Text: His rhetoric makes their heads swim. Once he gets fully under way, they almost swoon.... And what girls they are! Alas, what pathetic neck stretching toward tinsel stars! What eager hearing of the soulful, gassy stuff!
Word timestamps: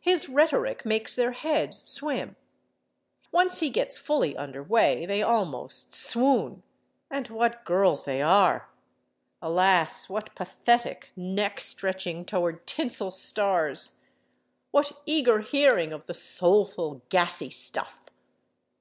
His 0.00 0.28
rhetoric 0.28 0.84
makes 0.84 1.14
their 1.14 1.30
heads 1.30 1.88
swim. 1.88 2.34
Once 3.30 3.60
he 3.60 3.70
gets 3.70 3.96
fully 3.96 4.36
under 4.36 4.64
way, 4.64 5.06
they 5.06 5.22
almost 5.22 5.94
swoon.... 5.94 6.64
And 7.08 7.28
what 7.28 7.64
girls 7.64 8.04
they 8.04 8.20
are! 8.20 8.68
Alas, 9.40 10.08
what 10.10 10.34
pathetic 10.34 11.10
neck 11.14 11.60
stretching 11.60 12.24
toward 12.24 12.66
tinsel 12.66 13.12
stars! 13.12 14.00
What 14.72 14.90
eager 15.06 15.38
hearing 15.38 15.92
of 15.92 16.06
the 16.06 16.14
soulful, 16.14 17.02
gassy 17.08 17.50
stuff! 17.50 18.06